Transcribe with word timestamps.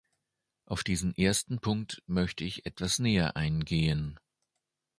Auf 0.65 0.83
diesen 0.83 1.15
ersten 1.15 1.59
Punkt 1.59 2.01
möchte 2.07 2.43
ich 2.43 2.65
etwas 2.65 2.97
näher 2.97 3.35
eingehen. 3.37 4.19